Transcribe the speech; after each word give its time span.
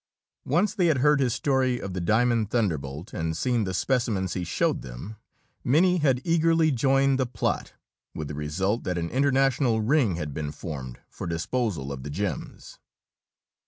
Once 0.45 0.73
they 0.73 0.87
had 0.87 0.97
heard 0.97 1.19
his 1.19 1.31
story 1.31 1.79
of 1.79 1.93
the 1.93 2.01
Diamond 2.01 2.49
Thunderbolt 2.49 3.13
and 3.13 3.37
seen 3.37 3.65
the 3.65 3.73
specimens 3.75 4.33
he 4.33 4.43
showed 4.43 4.81
them, 4.81 5.15
many 5.63 5.97
had 5.99 6.21
eagerly 6.23 6.71
joined 6.71 7.19
the 7.19 7.27
plot, 7.27 7.73
with 8.15 8.27
the 8.27 8.33
result 8.33 8.83
that 8.83 8.97
an 8.97 9.11
international 9.11 9.79
ring 9.79 10.15
had 10.15 10.33
been 10.33 10.51
formed 10.51 10.99
for 11.07 11.27
disposal 11.27 11.91
of 11.91 12.01
the 12.01 12.09
gems. 12.09 12.79